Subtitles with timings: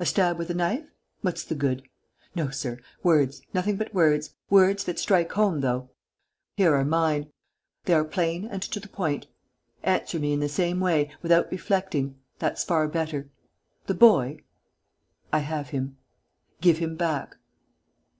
[0.00, 0.86] A stab with a knife?
[1.20, 1.86] What's the good?
[2.34, 2.78] No, sir!
[3.02, 4.30] Words, nothing but words.
[4.48, 5.90] Words that strike home, though.
[6.56, 7.30] Here are mine:
[7.84, 9.26] they are plain and to the point.
[9.82, 13.28] Answer me in the same way, without reflecting: that's far better.
[13.86, 14.38] The boy?"
[15.30, 15.98] "I have him."
[16.62, 17.36] "Give him back."